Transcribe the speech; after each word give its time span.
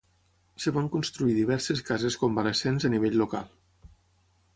Es 0.59 0.65
van 0.77 0.87
construir 0.93 1.35
diverses 1.39 1.83
cases 1.89 2.17
convalescents 2.23 2.87
a 2.89 2.91
nivell 2.95 3.19
local. 3.23 3.53